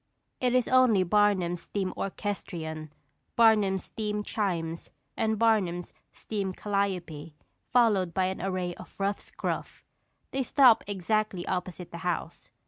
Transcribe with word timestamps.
It 0.39 0.55
is 0.55 0.67
only 0.67 1.03
Barnum's 1.03 1.61
steam 1.61 1.93
orchestrion, 1.95 2.91
Barnum's 3.35 3.83
steam 3.83 4.23
chimes, 4.23 4.89
and 5.15 5.37
Barnum's 5.37 5.93
steam 6.11 6.53
calliope, 6.53 7.35
followed 7.71 8.11
by 8.11 8.25
an 8.25 8.41
array 8.41 8.73
of 8.73 8.99
ruff 8.99 9.19
scruff. 9.19 9.83
They 10.31 10.41
stop 10.41 10.83
exactly 10.87 11.45
opposite 11.47 11.91
the 11.91 11.99
house. 11.99 12.49